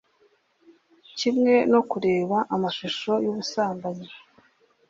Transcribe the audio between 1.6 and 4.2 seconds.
no kureba amashusho y'ubusambanyi